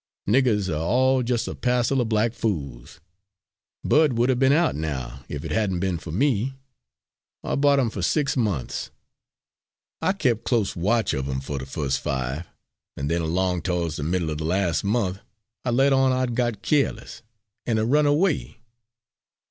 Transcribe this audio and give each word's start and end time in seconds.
"Niggers 0.27 0.67
are 0.67 0.83
all 0.83 1.21
just 1.21 1.47
a 1.47 1.53
passell 1.53 2.01
o' 2.01 2.05
black 2.05 2.33
fools. 2.33 2.99
Bud 3.83 4.13
would 4.13 4.31
'a' 4.31 4.35
b'en 4.35 4.51
out 4.51 4.75
now, 4.75 5.23
if 5.29 5.45
it 5.45 5.51
hadn't 5.51 5.79
be'n 5.79 5.99
for 5.99 6.11
me. 6.11 6.55
I 7.43 7.53
bought 7.53 7.77
him 7.77 7.91
fer 7.91 8.01
six 8.01 8.35
months. 8.35 8.89
I 10.01 10.13
kept 10.13 10.43
close 10.43 10.75
watch 10.75 11.13
of 11.13 11.27
him 11.27 11.39
for 11.39 11.59
the 11.59 11.67
first 11.67 11.99
five, 11.99 12.47
and 12.97 13.11
then 13.11 13.21
along 13.21 13.61
to'ds 13.61 13.97
the 13.97 14.01
middle 14.01 14.31
er 14.31 14.35
the 14.35 14.43
las' 14.45 14.83
month 14.83 15.19
I 15.63 15.69
let 15.69 15.93
on 15.93 16.11
I'd 16.11 16.33
got 16.33 16.63
keerliss, 16.63 17.21
an' 17.67 17.77
he 17.77 17.83
run 17.83 18.07
away. 18.07 18.57